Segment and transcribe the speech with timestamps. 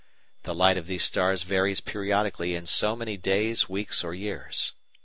[0.41, 4.73] The light of these stars varies periodically in so many days, weeks, or years.